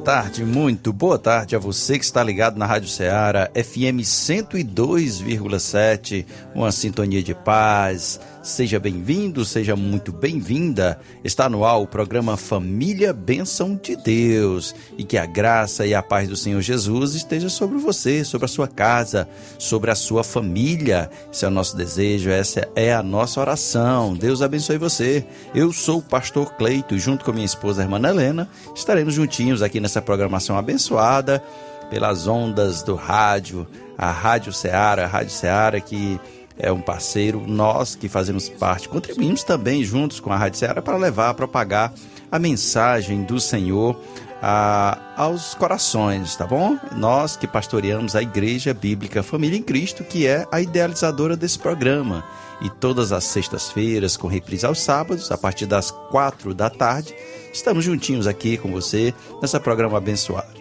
[0.00, 6.72] Tarde, muito boa tarde a você que está ligado na Rádio Ceará, FM 102,7, uma
[6.72, 10.98] sintonia de paz, Seja bem-vindo, seja muito bem-vinda.
[11.22, 14.74] Está no ar o programa Família Bênção de Deus.
[14.96, 18.48] E que a graça e a paz do Senhor Jesus esteja sobre você, sobre a
[18.48, 21.10] sua casa, sobre a sua família.
[21.30, 24.14] Esse é o nosso desejo, essa é a nossa oração.
[24.14, 25.22] Deus abençoe você.
[25.54, 29.60] Eu sou o pastor Cleito e junto com minha esposa, a irmã Helena, estaremos juntinhos
[29.60, 31.44] aqui nessa programação abençoada
[31.90, 33.66] pelas ondas do rádio,
[33.98, 36.18] a Rádio Ceará, a Rádio Ceará que
[36.60, 40.96] é um parceiro, nós que fazemos parte, contribuímos também juntos com a Rádio Ceará para
[40.96, 41.92] levar, propagar
[42.30, 43.98] a mensagem do Senhor
[44.42, 46.78] a, aos corações, tá bom?
[46.96, 52.24] Nós que pastoreamos a Igreja Bíblica Família em Cristo, que é a idealizadora desse programa.
[52.62, 57.14] E todas as sextas-feiras, com reprise aos sábados, a partir das quatro da tarde,
[57.52, 60.02] estamos juntinhos aqui com você nessa programa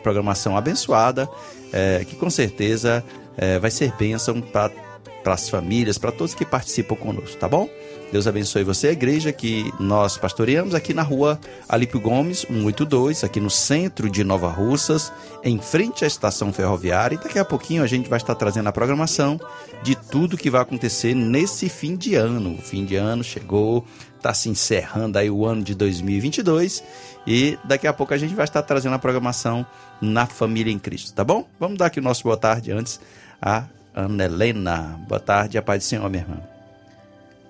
[0.01, 1.29] programação abençoada,
[1.73, 3.03] é, que com certeza
[3.37, 4.71] é, vai ser bênção para
[5.23, 7.69] para as famílias, para todos que participam conosco, tá bom?
[8.11, 13.39] Deus abençoe você, a igreja que nós pastoreamos aqui na rua Alípio Gomes, 182, aqui
[13.39, 15.13] no centro de Nova Russas,
[15.43, 17.15] em frente à estação ferroviária.
[17.15, 19.39] E daqui a pouquinho a gente vai estar trazendo a programação
[19.83, 22.55] de tudo que vai acontecer nesse fim de ano.
[22.55, 23.85] O fim de ano chegou,
[24.17, 26.83] está se encerrando aí o ano de 2022
[27.27, 29.65] e daqui a pouco a gente vai estar trazendo a programação
[30.01, 31.47] na Família em Cristo, tá bom?
[31.59, 32.99] Vamos dar aqui o nosso boa tarde antes
[33.41, 34.99] a Ana Helena.
[35.07, 36.41] Boa tarde, a paz do Senhor, minha irmã.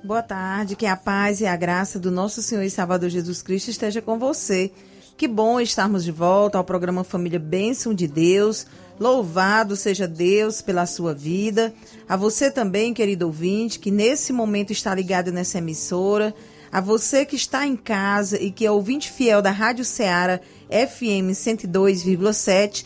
[0.03, 3.69] Boa tarde, que a paz e a graça do nosso Senhor e Salvador Jesus Cristo
[3.69, 4.71] esteja com você.
[5.17, 8.65] Que bom estarmos de volta ao programa Família Bênção de Deus.
[8.97, 11.73] Louvado seja Deus pela sua vida.
[12.07, 16.33] A você também, querido ouvinte, que nesse momento está ligado nessa emissora.
[16.71, 20.39] A você que está em casa e que é ouvinte fiel da Rádio Ceará
[20.69, 22.85] FM 102,7.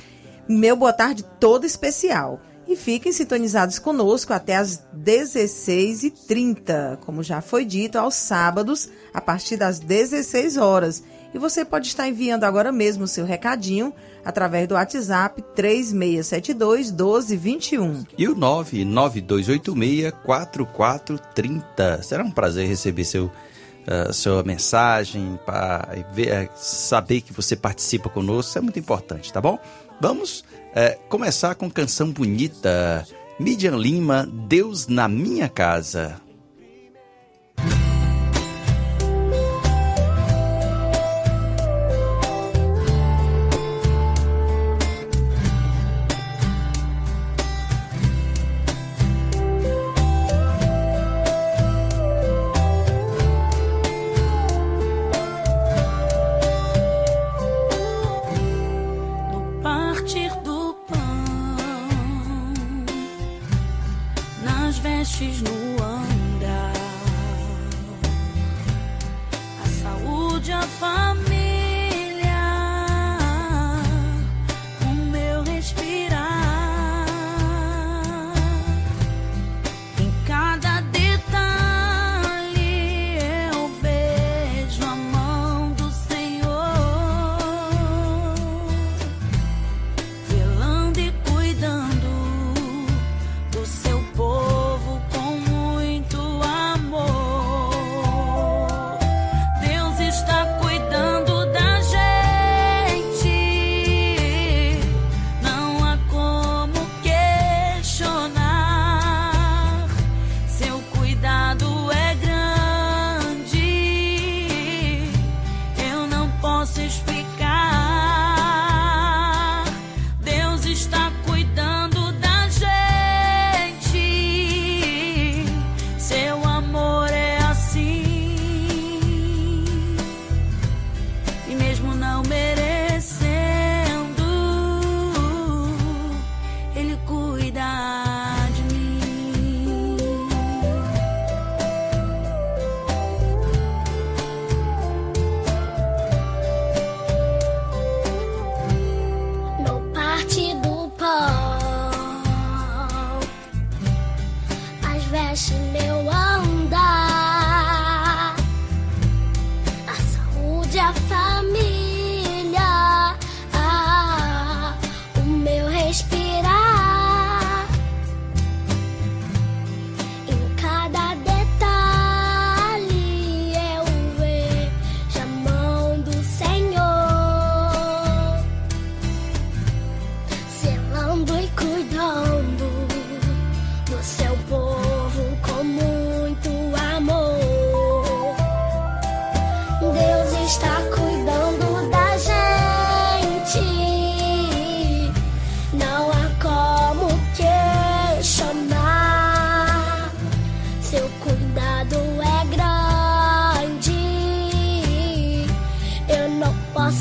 [0.50, 2.41] Meu boa tarde todo especial
[2.73, 9.57] e fiquem sintonizados conosco até às 16h30, como já foi dito, aos sábados, a partir
[9.57, 11.03] das 16 horas.
[11.34, 13.94] E você pode estar enviando agora mesmo o seu recadinho
[14.25, 18.06] através do WhatsApp 3672 1221.
[18.17, 22.03] E o 99286 4430.
[22.03, 23.31] Será um prazer receber seu
[23.84, 25.90] Uh, sua mensagem, para
[26.55, 29.59] saber que você participa conosco, é muito importante, tá bom?
[30.00, 30.45] Vamos
[30.75, 33.07] é, começar com canção bonita.
[33.39, 36.22] Midian Lima, Deus na minha casa.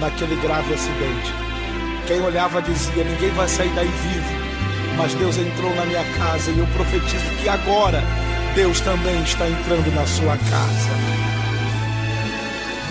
[0.00, 1.34] naquele grave acidente.
[2.06, 4.46] Quem olhava dizia: ninguém vai sair daí vivo.
[4.96, 8.02] Mas Deus entrou na minha casa e eu profetizo que agora
[8.54, 10.90] Deus também está entrando na sua casa.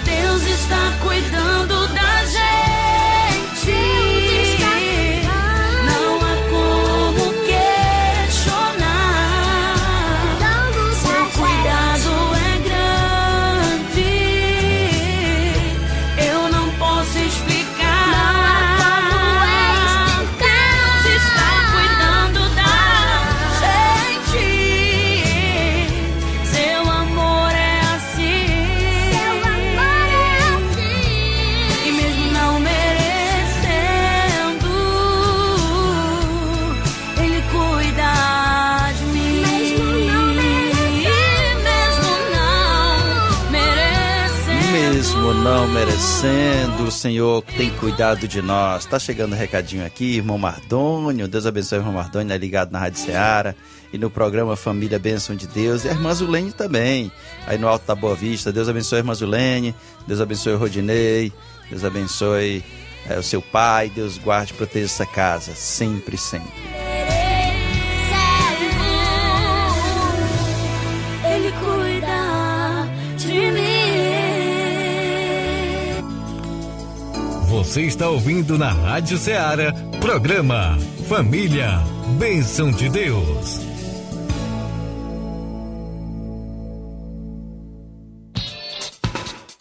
[0.04, 2.95] Deus está cuidando da gente.
[47.06, 48.84] Senhor tem cuidado de nós.
[48.88, 51.28] Tá chegando um recadinho aqui, irmão Mardônio.
[51.28, 53.54] Deus abençoe irmão Mardônio, é ligado na Rádio Ceará
[53.94, 55.86] e no programa Família Bênção de Deus.
[55.86, 57.12] E a irmã Zulene também,
[57.46, 58.52] aí no Alto da Boa Vista.
[58.52, 59.76] Deus abençoe a irmã Zulene,
[60.08, 61.32] Deus abençoe Rodinei,
[61.70, 62.64] Deus abençoe
[63.08, 66.85] é, o seu pai, Deus guarde e proteja essa casa, sempre, sempre.
[77.66, 80.78] Você está ouvindo na Rádio Ceará, programa
[81.10, 81.80] Família,
[82.18, 83.60] Bênção de Deus.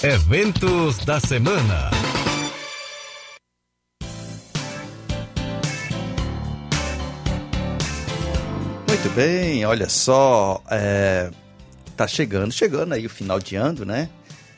[0.01, 1.91] Eventos da semana.
[8.87, 11.31] Muito bem, olha só, é,
[11.97, 14.11] tá chegando, chegando aí o final de ano, né?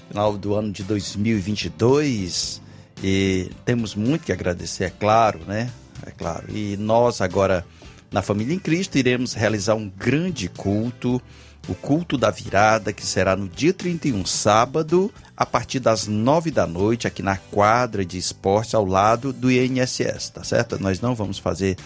[0.09, 2.66] Final do ano de 2022.
[3.03, 5.71] E temos muito que agradecer, é claro, né?
[6.07, 6.45] É claro.
[6.51, 7.65] E nós agora,
[8.11, 11.21] na Família em Cristo, iremos realizar um grande culto,
[11.69, 16.67] o culto da virada, que será no dia 31, sábado, a partir das 9 da
[16.67, 20.81] noite, aqui na quadra de esportes, ao lado do INSS, tá certo?
[20.81, 21.77] Nós não vamos fazer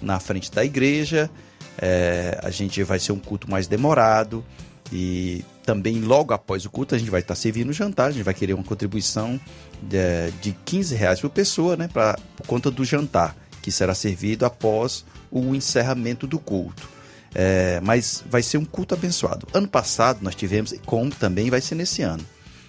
[0.00, 1.30] na frente da igreja,
[1.78, 4.44] é, a gente vai ser um culto mais demorado
[4.92, 8.22] e também logo após o culto a gente vai estar servindo o jantar, a gente
[8.22, 9.40] vai querer uma contribuição
[9.82, 14.44] de, de 15 reais por pessoa, né, pra, por conta do jantar, que será servido
[14.44, 16.88] após o encerramento do culto.
[17.34, 19.46] É, mas vai ser um culto abençoado.
[19.54, 22.24] Ano passado nós tivemos, como também vai ser nesse ano,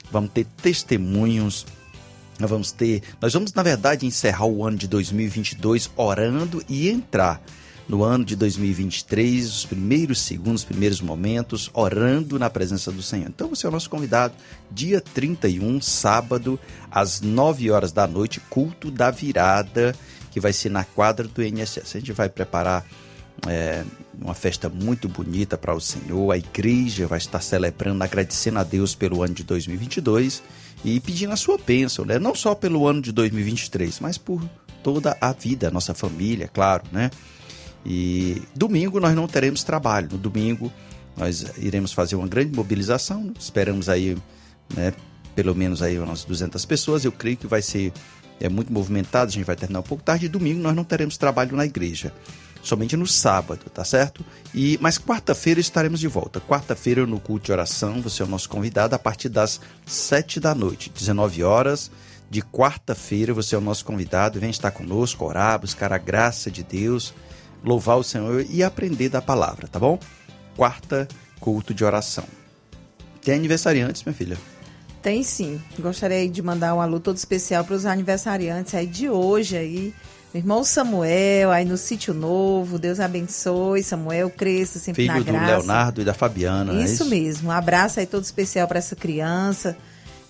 [0.09, 1.65] vamos ter testemunhos,
[2.39, 7.41] nós vamos ter, nós vamos na verdade encerrar o ano de 2022 orando e entrar
[7.87, 13.27] no ano de 2023, os primeiros segundos, os primeiros momentos, orando na presença do Senhor.
[13.27, 14.33] Então você é o nosso convidado,
[14.71, 16.59] dia 31, sábado,
[16.89, 19.95] às 9 horas da noite, culto da virada,
[20.31, 21.95] que vai ser na quadra do INSS.
[21.95, 22.85] A gente vai preparar
[23.47, 23.83] é,
[24.19, 28.95] uma festa muito bonita para o Senhor, a igreja vai estar celebrando, agradecendo a Deus
[28.95, 30.41] pelo ano de 2022
[30.85, 32.19] e pedindo a sua bênção, né?
[32.19, 34.41] não só pelo ano de 2023, mas por
[34.81, 37.09] toda a vida, nossa família, claro, né?
[37.85, 40.09] E domingo nós não teremos trabalho.
[40.11, 40.71] No domingo
[41.17, 43.33] nós iremos fazer uma grande mobilização.
[43.39, 44.17] Esperamos aí,
[44.73, 44.93] né,
[45.35, 47.05] pelo menos aí umas 200 pessoas.
[47.05, 47.91] Eu creio que vai ser
[48.39, 49.29] é muito movimentado.
[49.29, 50.25] A gente vai terminar um pouco tarde.
[50.25, 52.13] E domingo nós não teremos trabalho na igreja.
[52.61, 54.23] somente no sábado, tá certo?
[54.55, 56.39] E mas quarta-feira estaremos de volta.
[56.39, 60.55] Quarta-feira no culto de oração, você é o nosso convidado a partir das 7 da
[60.55, 61.91] noite, 19 horas
[62.29, 66.63] de quarta-feira, você é o nosso convidado, vem estar conosco, orar, buscar a graça de
[66.63, 67.13] Deus,
[67.63, 69.97] louvar o Senhor e aprender da palavra, tá bom?
[70.55, 71.07] Quarta,
[71.39, 72.25] culto de oração.
[73.21, 74.37] Tem aniversariantes, minha filha?
[75.01, 75.61] Tem sim.
[75.79, 79.93] Gostaria de mandar um alô todo especial para os aniversariantes aí de hoje aí.
[80.33, 82.79] Meu irmão Samuel, aí no Sítio Novo.
[82.79, 83.83] Deus abençoe.
[83.83, 85.57] Samuel cresça sempre Filho na do graça.
[85.57, 87.49] Leonardo e da Fabiana, não é Isso mesmo.
[87.49, 89.77] Um abraço aí todo especial para essa criança.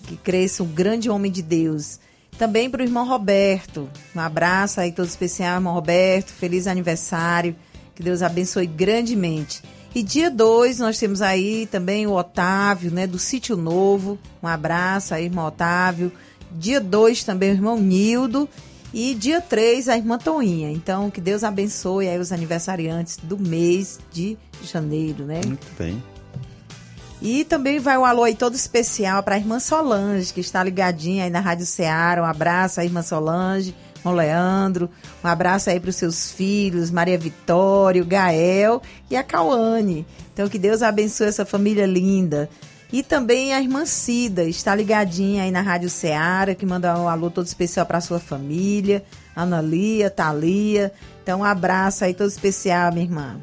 [0.06, 1.98] Que cresça um grande homem de Deus.
[2.38, 3.88] Também para o irmão Roberto.
[4.14, 6.32] Um abraço aí todo especial, irmão Roberto.
[6.32, 7.54] Feliz aniversário.
[7.94, 9.62] Que Deus abençoe grandemente.
[9.94, 14.18] E dia 2 nós temos aí também o Otávio, né, do Sítio Novo.
[14.42, 16.10] Um abraço aí, irmão Otávio.
[16.50, 18.48] Dia 2 também o irmão Nildo.
[18.92, 20.70] E dia 3 a irmã Toinha.
[20.70, 25.40] Então, que Deus abençoe aí os aniversariantes do mês de janeiro, né?
[25.44, 26.02] Muito bem.
[27.24, 31.24] E também vai um alô aí todo especial para a irmã Solange, que está ligadinha
[31.24, 32.20] aí na Rádio Ceará.
[32.20, 34.90] Um abraço à irmã Solange, irmão Leandro.
[35.24, 40.06] Um abraço aí para os seus filhos, Maria Vitória, o Gael e a Cauane.
[40.34, 42.46] Então que Deus abençoe essa família linda.
[42.92, 47.30] E também a irmã Cida, está ligadinha aí na Rádio Ceará, que manda um alô
[47.30, 49.02] todo especial para sua família.
[49.34, 50.92] Ana Lia, Thalia.
[51.22, 53.40] Então um abraço aí todo especial, minha irmã.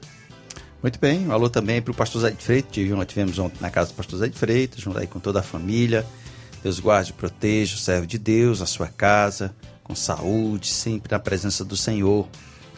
[0.81, 3.69] Muito bem, um alô também para o pastor Zé de Freitas, nós tivemos ontem na
[3.69, 6.03] casa do pastor Zé de Freitas, junto aí com toda a família.
[6.63, 11.63] Deus guarde proteja o servo de Deus, a sua casa, com saúde, sempre na presença
[11.63, 12.27] do Senhor.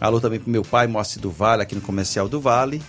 [0.01, 2.83] Alô também para meu pai, Moacir do Vale, aqui no Comercial do Vale,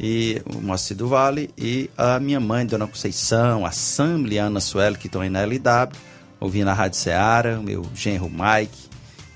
[0.00, 4.46] e o Moacir do Vale, e a minha mãe, Dona Conceição, a Sam e a
[4.46, 5.92] Ana Sueli, que estão aí na LW,
[6.40, 8.88] ouvindo a Rádio Seara, o meu genro Mike.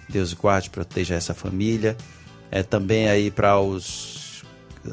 [0.08, 1.96] Deus guarde proteja essa família.
[2.50, 4.20] É também aí para os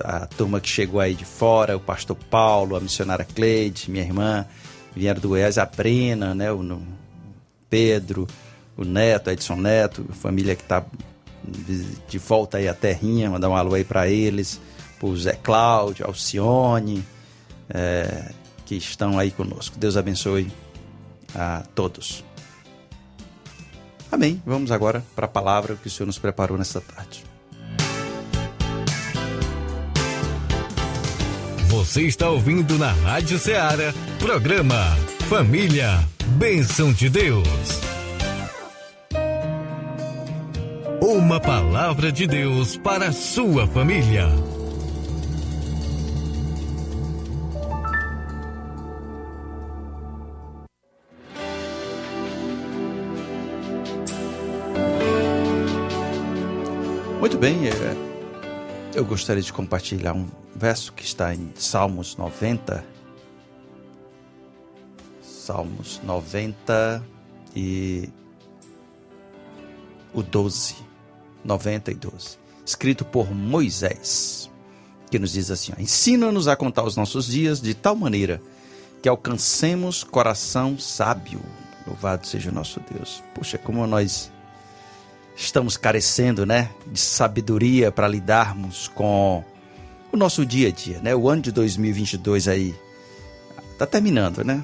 [0.01, 4.45] a turma que chegou aí de fora, o pastor Paulo, a missionária Cleide, minha irmã,
[4.95, 6.85] vieram do Goiás, a Brena, né, o no-
[7.69, 8.27] Pedro,
[8.75, 10.83] o Neto, Edson Neto, família que está
[12.09, 14.59] de volta aí à terrinha, mandar um alô aí para eles,
[14.99, 17.03] pro Zé Cláudio, Alcione,
[17.69, 18.31] é,
[18.65, 19.77] que estão aí conosco.
[19.77, 20.51] Deus abençoe
[21.35, 22.23] a todos.
[24.11, 24.41] Amém.
[24.45, 27.23] Vamos agora para a palavra que o Senhor nos preparou nesta tarde.
[31.87, 34.75] Você está ouvindo na Rádio Ceará, programa
[35.29, 36.05] Família,
[36.37, 37.47] Bênção de Deus.
[41.01, 44.27] Uma palavra de Deus para a sua família.
[57.21, 58.06] Muito bem, é,
[58.97, 62.83] eu gostaria de compartilhar um verso que está em Salmos 90.
[65.21, 67.05] Salmos 90
[67.55, 68.09] e
[70.11, 70.77] o 12.
[71.45, 72.39] 90 e 12.
[72.65, 74.49] Escrito por Moisés,
[75.11, 78.41] que nos diz assim: Ensina-nos a contar os nossos dias de tal maneira
[78.99, 81.39] que alcancemos coração sábio.
[81.85, 83.23] Louvado seja o nosso Deus.
[83.35, 84.31] Puxa, como nós
[85.37, 89.43] estamos carecendo, né, de sabedoria para lidarmos com
[90.11, 91.15] o nosso dia a dia, né?
[91.15, 92.75] O ano de 2022 aí
[93.77, 94.63] tá terminando, né?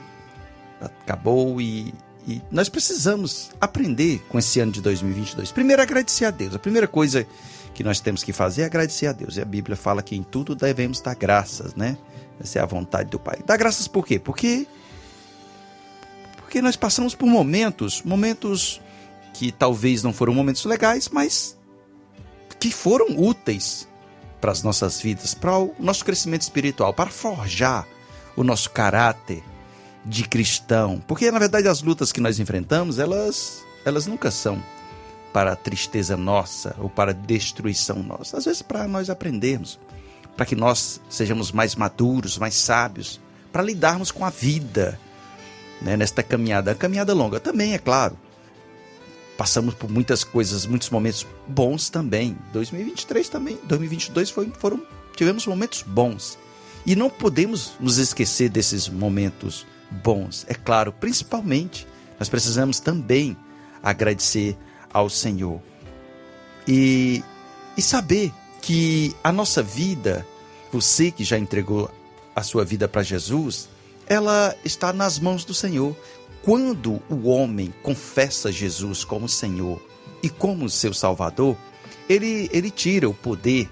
[0.81, 1.93] Acabou e,
[2.27, 5.51] e nós precisamos aprender com esse ano de 2022.
[5.51, 6.55] Primeiro agradecer a Deus.
[6.55, 7.27] A primeira coisa
[7.75, 9.37] que nós temos que fazer é agradecer a Deus.
[9.37, 11.97] E a Bíblia fala que em tudo devemos dar graças, né?
[12.41, 13.39] Essa é a vontade do Pai.
[13.45, 14.17] Dar graças por quê?
[14.17, 14.65] Porque
[16.37, 18.81] porque nós passamos por momentos, momentos
[19.33, 21.57] que talvez não foram momentos legais, mas
[22.59, 23.87] que foram úteis
[24.39, 27.87] para as nossas vidas, para o nosso crescimento espiritual, para forjar
[28.35, 29.43] o nosso caráter
[30.05, 31.03] de cristão.
[31.07, 34.63] Porque na verdade as lutas que nós enfrentamos, elas elas nunca são
[35.33, 38.37] para tristeza nossa ou para destruição nossa.
[38.37, 39.79] Às vezes para nós aprendermos,
[40.37, 43.19] para que nós sejamos mais maduros, mais sábios,
[43.51, 44.99] para lidarmos com a vida,
[45.81, 48.17] né, nesta caminhada, a caminhada longa também, é claro
[49.37, 52.37] passamos por muitas coisas, muitos momentos bons também.
[52.51, 54.81] 2023 também, 2022 foi, foram
[55.15, 56.37] tivemos momentos bons.
[56.85, 60.45] E não podemos nos esquecer desses momentos bons.
[60.47, 61.87] É claro, principalmente
[62.19, 63.37] nós precisamos também
[63.81, 64.57] agradecer
[64.91, 65.61] ao Senhor.
[66.67, 67.23] E
[67.77, 70.25] e saber que a nossa vida,
[70.71, 71.89] você que já entregou
[72.35, 73.67] a sua vida para Jesus,
[74.07, 75.95] ela está nas mãos do Senhor.
[76.43, 79.81] Quando o homem confessa Jesus como Senhor
[80.21, 81.57] e como seu Salvador,
[82.07, 83.69] ele, ele tira o poder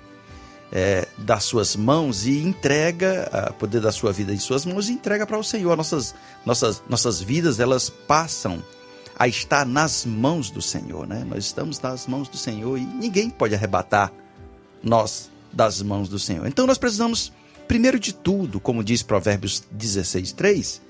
[0.72, 4.94] é, das suas mãos e entrega o poder da sua vida em suas mãos e
[4.94, 5.76] entrega para o Senhor.
[5.76, 8.64] Nossas, nossas, nossas vidas elas passam
[9.20, 11.26] a estar nas mãos do Senhor, né?
[11.28, 14.14] Nós estamos nas mãos do Senhor e ninguém pode arrebatar
[14.82, 16.48] nós das mãos do Senhor.
[16.48, 17.34] Então nós precisamos,
[17.68, 20.82] primeiro de tudo, como diz Provérbios 16, 3,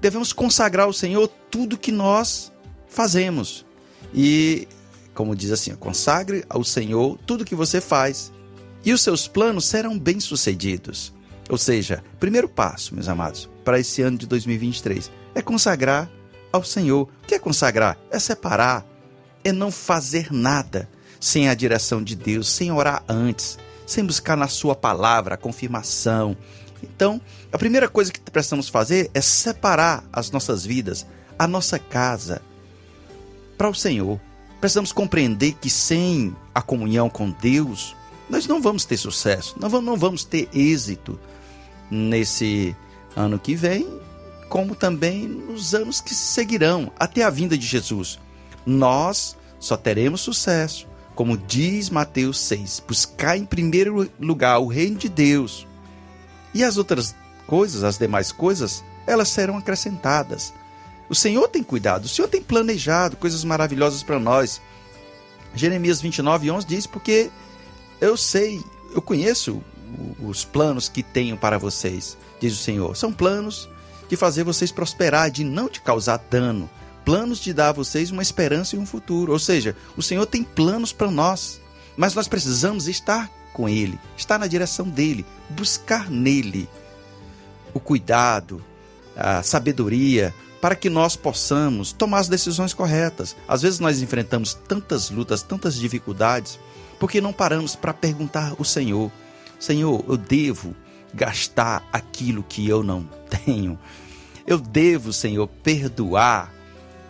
[0.00, 2.52] devemos consagrar ao Senhor tudo que nós
[2.88, 3.64] fazemos.
[4.14, 4.66] E,
[5.14, 8.32] como diz assim, consagre ao Senhor tudo que você faz,
[8.84, 11.12] e os seus planos serão bem-sucedidos.
[11.48, 16.10] Ou seja, primeiro passo, meus amados, para esse ano de 2023 é consagrar
[16.52, 17.02] ao Senhor.
[17.02, 17.98] O que é consagrar?
[18.10, 18.86] É separar,
[19.42, 20.88] é não fazer nada
[21.20, 26.36] sem a direção de Deus, sem orar antes, sem buscar na Sua palavra a confirmação.
[26.82, 27.20] Então,
[27.52, 31.06] a primeira coisa que precisamos fazer é separar as nossas vidas,
[31.38, 32.42] a nossa casa,
[33.56, 34.20] para o Senhor.
[34.60, 37.94] Precisamos compreender que sem a comunhão com Deus,
[38.28, 41.18] nós não vamos ter sucesso, não vamos ter êxito
[41.90, 42.74] nesse
[43.14, 43.86] ano que vem,
[44.48, 48.18] como também nos anos que seguirão até a vinda de Jesus.
[48.66, 55.08] Nós só teremos sucesso, como diz Mateus 6, buscar em primeiro lugar o reino de
[55.08, 55.67] Deus.
[56.54, 57.14] E as outras
[57.46, 60.52] coisas, as demais coisas, elas serão acrescentadas.
[61.08, 64.60] O Senhor tem cuidado, o Senhor tem planejado coisas maravilhosas para nós.
[65.54, 67.30] Jeremias 29, 11 diz: Porque
[68.00, 68.62] eu sei,
[68.94, 69.62] eu conheço
[70.22, 72.96] os planos que tenho para vocês, diz o Senhor.
[72.96, 73.68] São planos
[74.08, 76.68] de fazer vocês prosperar, de não te causar dano,
[77.04, 79.32] planos de dar a vocês uma esperança e um futuro.
[79.32, 81.60] Ou seja, o Senhor tem planos para nós,
[81.96, 86.68] mas nós precisamos estar com Ele, estar na direção dele, buscar nele
[87.74, 88.64] o cuidado,
[89.16, 93.34] a sabedoria, para que nós possamos tomar as decisões corretas.
[93.48, 96.56] Às vezes nós enfrentamos tantas lutas, tantas dificuldades,
[97.00, 99.10] porque não paramos para perguntar ao Senhor:
[99.58, 100.72] Senhor, eu devo
[101.12, 103.08] gastar aquilo que eu não
[103.44, 103.76] tenho?
[104.46, 106.54] Eu devo, Senhor, perdoar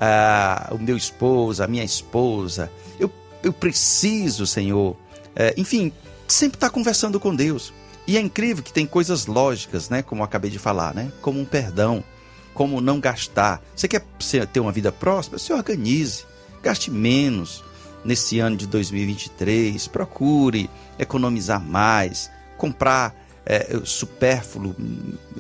[0.01, 2.73] ah, o meu esposo, a minha esposa?
[2.99, 4.97] Eu, eu preciso, Senhor.
[5.37, 5.93] É, enfim,
[6.35, 7.73] sempre estar tá conversando com Deus.
[8.07, 10.03] E é incrível que tem coisas lógicas, né?
[10.03, 11.13] Como eu acabei de falar, né?
[11.21, 12.03] Como um perdão,
[12.55, 13.63] como não gastar.
[13.77, 14.03] Você quer
[14.53, 15.39] ter uma vida próspera?
[15.39, 16.25] Se organize,
[16.63, 17.63] gaste menos,
[18.05, 19.87] nesse ano de 2023.
[19.89, 23.15] Procure economizar mais, comprar
[23.45, 24.75] é, supérfluo,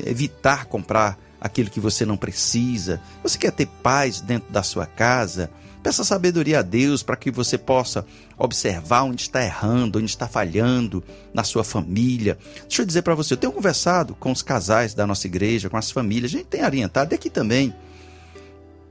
[0.05, 3.01] evitar comprar aquilo que você não precisa.
[3.23, 5.51] Você quer ter paz dentro da sua casa?
[5.83, 8.05] Peça sabedoria a Deus para que você possa
[8.37, 12.37] observar onde está errando, onde está falhando na sua família.
[12.63, 15.77] Deixa eu dizer para você, eu tenho conversado com os casais da nossa igreja, com
[15.77, 17.73] as famílias, a gente tem orientado, aqui também.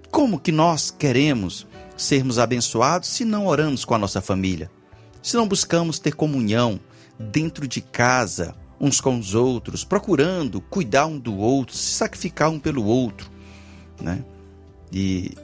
[0.09, 4.71] Como que nós queremos sermos abençoados se não oramos com a nossa família,
[5.21, 6.79] se não buscamos ter comunhão
[7.19, 12.59] dentro de casa, uns com os outros, procurando cuidar um do outro, se sacrificar um
[12.59, 13.29] pelo outro,
[13.99, 14.23] né?
[14.91, 15.35] E,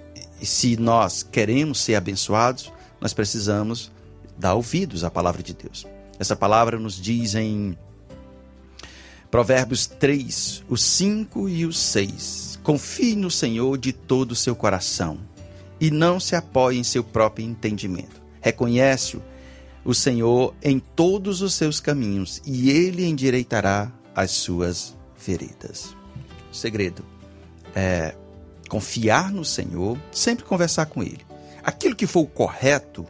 [0.44, 3.90] e se nós queremos ser abençoados, nós precisamos
[4.38, 5.88] dar ouvidos à palavra de Deus.
[6.20, 7.78] Essa palavra nos diz em
[9.32, 12.60] Provérbios 3, os 5 e os 6.
[12.62, 15.18] Confie no Senhor de todo o seu coração
[15.80, 18.22] e não se apoie em seu próprio entendimento.
[18.42, 19.24] Reconhece-o
[19.86, 24.94] o Senhor em todos os seus caminhos e ele endireitará as suas
[25.26, 25.96] veredas.
[26.52, 27.06] O segredo
[27.74, 28.14] é
[28.74, 31.24] confiar no Senhor, sempre conversar com ele.
[31.64, 33.06] Aquilo que for o correto,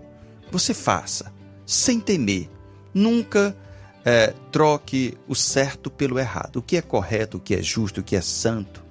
[0.52, 1.32] você faça,
[1.66, 2.50] sem temer.
[2.94, 3.56] Nunca
[4.04, 6.58] é, troque o certo pelo errado.
[6.58, 8.84] O que é correto, o que é justo, o que é santo,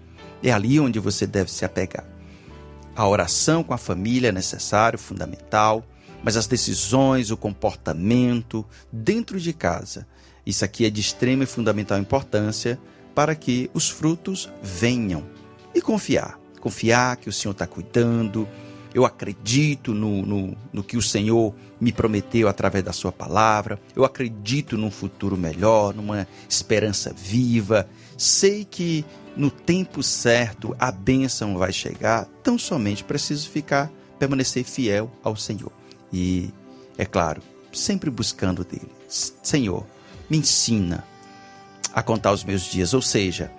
[0.43, 2.07] é ali onde você deve se apegar.
[2.97, 5.85] A oração com a família é necessário, fundamental,
[6.25, 10.07] mas as decisões, o comportamento dentro de casa,
[10.47, 12.81] isso aqui é de extrema e fundamental importância
[13.15, 15.23] para que os frutos venham.
[15.75, 16.42] E confiar.
[16.63, 18.49] Confiar que o Senhor está cuidando.
[18.95, 23.81] Eu acredito no, no, no que o Senhor me prometeu através da Sua palavra.
[23.97, 27.89] Eu acredito num futuro melhor, numa esperança viva.
[28.17, 29.05] Sei que
[29.37, 35.73] no tempo certo a bênção vai chegar, tão somente preciso ficar, permanecer fiel ao Senhor.
[36.13, 36.51] E,
[36.97, 38.93] é claro, sempre buscando dele.
[39.09, 39.85] Senhor,
[40.31, 41.05] me ensina
[41.93, 43.51] a contar os meus dias, ou seja,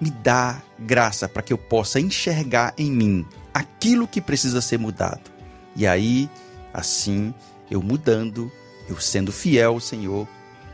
[0.00, 5.30] me dá graça para que eu possa enxergar em mim aquilo que precisa ser mudado.
[5.74, 6.28] E aí,
[6.72, 7.34] assim,
[7.70, 8.50] eu mudando,
[8.88, 10.28] eu sendo fiel ao Senhor,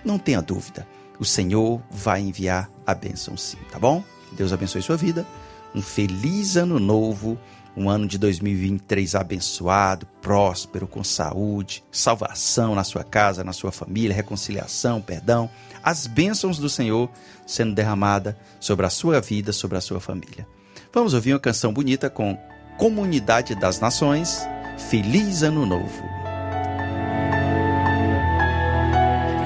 [0.05, 0.87] não tenha dúvida,
[1.19, 4.03] o Senhor vai enviar a bênção sim, tá bom?
[4.33, 5.27] Deus abençoe sua vida.
[5.75, 7.39] Um feliz ano novo
[7.77, 14.15] um ano de 2023 abençoado, próspero, com saúde, salvação na sua casa, na sua família,
[14.15, 15.49] reconciliação, perdão,
[15.83, 17.11] as bênçãos do Senhor
[17.47, 20.47] sendo derramada sobre a sua vida, sobre a sua família.
[20.93, 22.39] Vamos ouvir uma canção bonita com
[22.79, 24.47] Comunidade das Nações.
[24.91, 26.03] Feliz Ano Novo.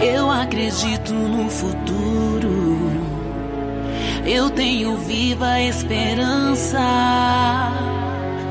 [0.00, 2.90] Eu acredito no futuro.
[4.26, 6.78] Eu tenho viva esperança.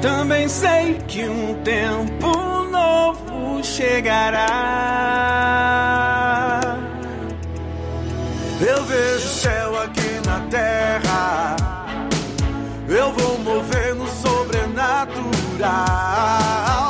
[0.06, 2.28] Também sei que um tempo
[2.70, 4.46] novo chegará.
[8.62, 11.56] Eu vejo céu aqui na terra.
[12.88, 16.85] Eu vou mover no sobrenatural.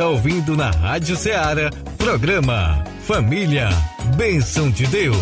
[0.00, 3.68] Está ouvindo na Rádio Ceará, programa Família,
[4.16, 5.18] Bênção de Deus.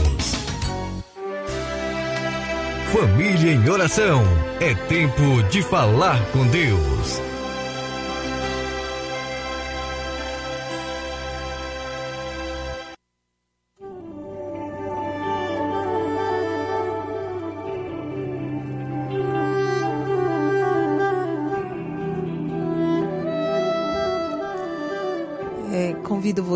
[2.92, 4.22] Família em oração,
[4.60, 7.27] é tempo de falar com Deus.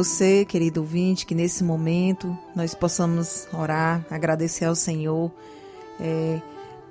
[0.03, 5.31] Você, querido ouvinte, que nesse momento nós possamos orar, agradecer ao Senhor
[6.01, 6.43] é,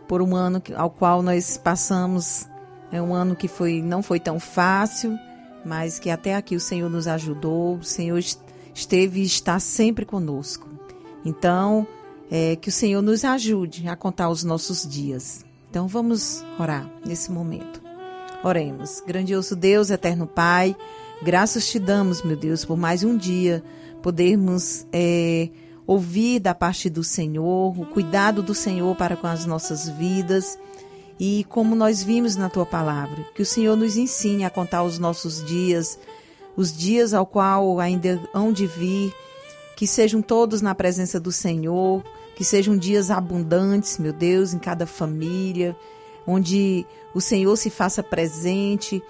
[0.08, 2.47] por um ano ao qual nós passamos.
[2.89, 5.19] É um ano que foi, não foi tão fácil,
[5.65, 7.76] mas que até aqui o Senhor nos ajudou.
[7.76, 8.39] O Senhor est-
[8.74, 10.69] esteve e está sempre conosco.
[11.26, 11.86] Então,
[12.32, 15.43] é, que o Senhor nos ajude a contar os nossos dias.
[15.69, 17.82] Então, vamos orar nesse momento.
[18.41, 19.04] Oremos.
[19.06, 20.76] Grandioso Deus, eterno Pai,
[21.22, 23.64] graças te damos, meu Deus, por mais um dia
[24.02, 25.50] podermos é,
[25.86, 30.58] ouvir da parte do Senhor, o cuidado do Senhor para com as nossas vidas.
[31.20, 34.98] E como nós vimos na tua palavra, que o Senhor nos ensine a contar os
[34.98, 36.00] nossos dias,
[36.58, 39.14] os dias ao qual ainda hão de vir,
[39.76, 42.04] que sejam todos na presença do Senhor,
[42.36, 45.76] que sejam dias abundantes, meu Deus, em cada família,
[46.26, 49.02] onde o Senhor se faça presente,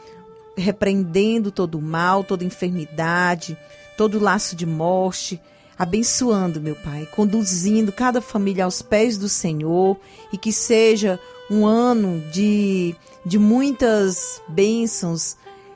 [0.57, 3.57] repreendendo todo o mal, toda enfermidade,
[3.97, 5.39] todo laço de morte,
[5.77, 9.97] abençoando, meu Pai, conduzindo cada família aos pés do Senhor
[10.31, 15.35] e que seja um ano de, de muitas bênçãos.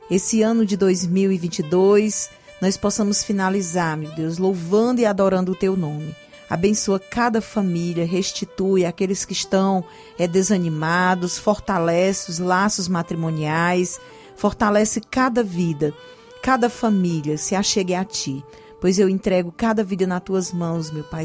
[0.09, 2.29] Esse ano de 2022,
[2.61, 6.15] nós possamos finalizar, meu Deus, louvando e adorando o Teu nome.
[6.47, 9.83] Abençoa cada família, restitui aqueles que estão
[10.17, 13.99] é, desanimados, fortalece os laços matrimoniais,
[14.35, 15.93] fortalece cada vida,
[16.41, 18.43] cada família, se achegue a Ti.
[18.79, 21.23] Pois eu entrego cada vida nas tuas mãos, meu Pai,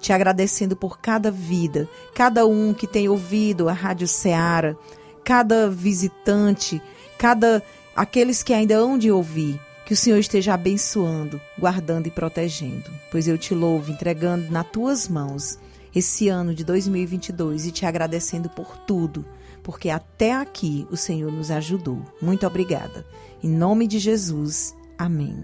[0.00, 4.74] te agradecendo por cada vida, cada um que tem ouvido a Rádio Ceará,
[5.22, 6.82] cada visitante,
[7.18, 7.62] cada
[7.94, 9.60] aqueles que ainda hão de ouvir.
[9.84, 12.90] Que o Senhor esteja abençoando, guardando e protegendo.
[13.08, 15.60] Pois eu te louvo, entregando nas tuas mãos
[15.94, 19.24] esse ano de 2022 e te agradecendo por tudo,
[19.66, 22.00] porque até aqui o Senhor nos ajudou.
[22.22, 23.04] Muito obrigada.
[23.42, 24.76] Em nome de Jesus.
[24.96, 25.42] Amém.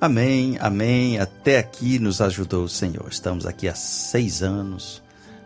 [0.00, 1.18] Amém, amém.
[1.18, 3.06] Até aqui nos ajudou o Senhor.
[3.10, 5.02] Estamos aqui há seis anos,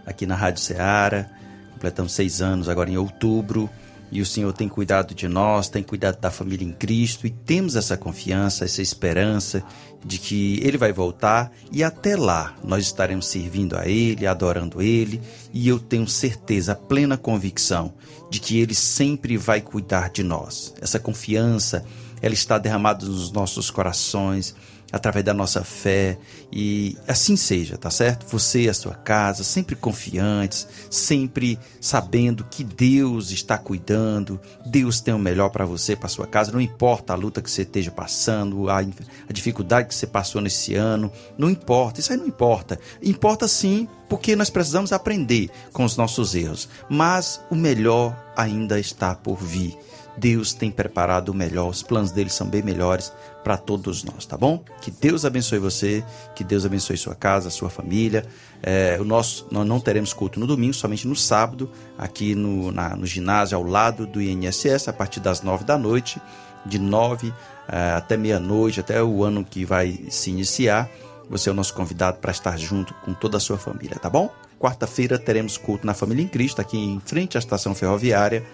[0.06, 1.28] aqui na Rádio Ceará.
[1.72, 3.68] Completamos seis anos agora em outubro.
[4.10, 7.26] E o Senhor tem cuidado de nós, tem cuidado da família em Cristo.
[7.26, 9.62] E temos essa confiança, essa esperança
[10.04, 11.52] de que Ele vai voltar.
[11.72, 15.20] E até lá nós estaremos servindo a Ele, adorando Ele.
[15.52, 17.94] E eu tenho certeza, plena convicção
[18.30, 20.72] de que Ele sempre vai cuidar de nós.
[20.80, 21.84] Essa confiança
[22.22, 24.54] ela está derramada nos nossos corações,
[24.92, 26.16] através da nossa fé,
[26.52, 28.26] e assim seja, tá certo?
[28.30, 35.12] Você e a sua casa, sempre confiantes, sempre sabendo que Deus está cuidando, Deus tem
[35.12, 38.70] o melhor para você, para sua casa, não importa a luta que você esteja passando,
[38.70, 42.78] a, a dificuldade que você passou nesse ano, não importa, isso aí não importa.
[43.02, 49.14] Importa sim, porque nós precisamos aprender com os nossos erros, mas o melhor ainda está
[49.14, 49.76] por vir.
[50.16, 53.12] Deus tem preparado o melhor, os planos dele são bem melhores
[53.44, 54.64] para todos nós, tá bom?
[54.80, 56.02] Que Deus abençoe você,
[56.34, 58.24] que Deus abençoe sua casa, sua família.
[58.62, 62.96] É, o nosso, nós não teremos culto no domingo, somente no sábado, aqui no, na,
[62.96, 66.20] no ginásio ao lado do INSS, a partir das nove da noite,
[66.64, 67.32] de nove
[67.68, 70.88] é, até meia-noite, até o ano que vai se iniciar.
[71.28, 74.32] Você é o nosso convidado para estar junto com toda a sua família, tá bom?
[74.58, 78.46] Quarta-feira teremos culto na Família em Cristo, aqui em frente à estação ferroviária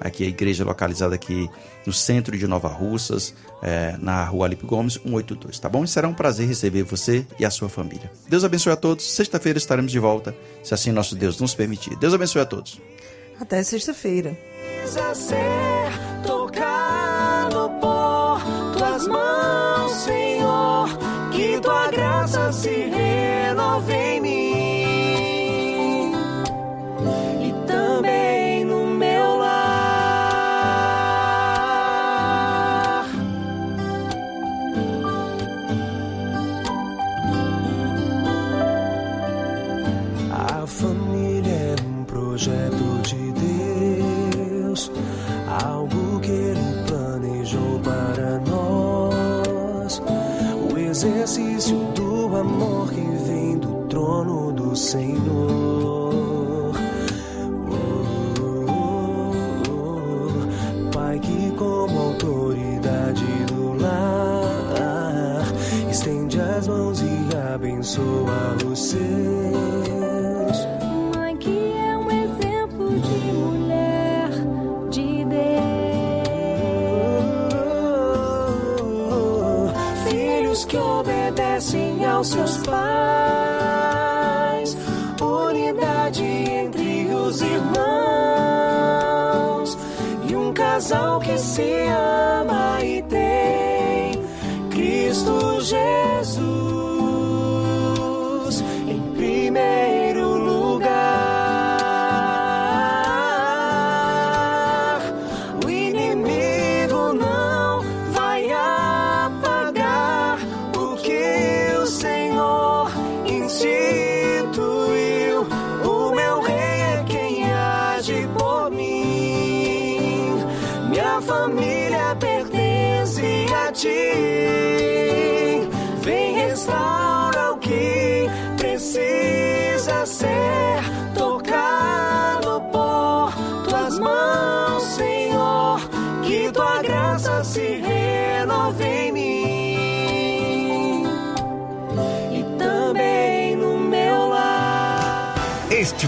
[0.00, 1.48] aqui a igreja localizada aqui
[1.86, 5.84] no centro de Nova Russas, é, na rua Alipe Gomes, 182, tá bom?
[5.84, 8.10] E será um prazer receber você e a sua família.
[8.28, 9.04] Deus abençoe a todos.
[9.04, 11.96] Sexta-feira estaremos de volta, se assim nosso Deus nos permitir.
[11.96, 12.80] Deus abençoe a todos.
[13.40, 14.36] Até sexta-feira.
[19.88, 20.88] Senhor.
[21.32, 24.13] Que tua graça se renove
[50.94, 56.43] exercício do amor que vem do trono do Senhor.